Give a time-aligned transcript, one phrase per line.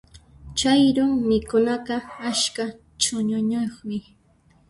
[0.57, 1.95] Chayru mikhunaqa
[2.29, 2.65] askha
[3.01, 3.97] ch'uñuyuqmi.